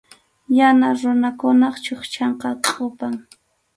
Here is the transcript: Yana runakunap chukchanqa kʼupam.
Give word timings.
Yana 0.57 0.87
runakunap 0.99 1.75
chukchanqa 1.83 2.49
kʼupam. 2.65 3.15